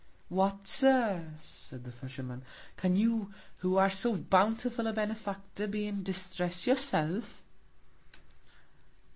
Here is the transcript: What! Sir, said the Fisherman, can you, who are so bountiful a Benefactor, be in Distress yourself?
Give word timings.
What! 0.29 0.67
Sir, 0.67 1.27
said 1.37 1.83
the 1.83 1.91
Fisherman, 1.91 2.41
can 2.75 2.95
you, 2.95 3.31
who 3.57 3.77
are 3.77 3.91
so 3.91 4.15
bountiful 4.15 4.87
a 4.87 4.93
Benefactor, 4.93 5.67
be 5.67 5.85
in 5.85 6.01
Distress 6.01 6.65
yourself? 6.65 7.43